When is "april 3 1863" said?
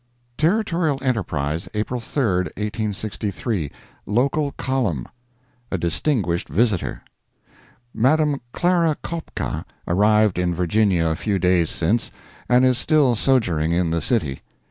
1.75-3.69